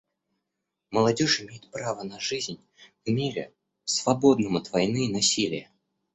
Молодежь 0.89 1.41
имеет 1.41 1.69
право 1.69 2.01
на 2.01 2.19
жизнь 2.19 2.59
в 3.05 3.09
мире, 3.11 3.53
свободном 3.85 4.57
от 4.57 4.71
войны 4.71 5.05
и 5.05 5.13
насилия. 5.13 5.69